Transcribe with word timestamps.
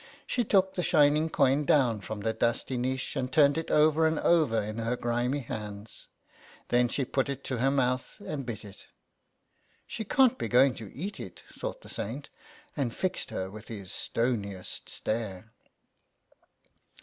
She 0.25 0.43
took 0.43 0.73
the 0.73 0.81
shining 0.81 1.29
coin 1.29 1.63
down 1.63 2.01
from 2.01 2.21
the 2.21 2.33
dusty 2.33 2.75
niche 2.75 3.15
and 3.15 3.31
turned 3.31 3.55
it 3.55 3.69
over 3.69 4.07
and 4.07 4.17
over 4.17 4.59
in 4.59 4.79
her 4.79 4.95
grimy 4.95 5.41
hands. 5.41 6.07
Then 6.69 6.87
she 6.87 7.05
put 7.05 7.29
it 7.29 7.43
to 7.43 7.57
her 7.59 7.69
mouth 7.69 8.17
and 8.25 8.43
bit 8.43 8.65
it. 8.65 8.87
"She 9.85 10.03
can't 10.03 10.39
be 10.39 10.47
going 10.47 10.73
to 10.73 10.91
eat 10.91 11.19
it," 11.19 11.43
thought 11.55 11.81
the 11.81 11.87
Saint, 11.89 12.31
and 12.75 12.91
fixed 12.95 13.29
her 13.29 13.51
with 13.51 13.67
his 13.67 13.91
stoniest 13.91 14.89
stare. 14.89 15.53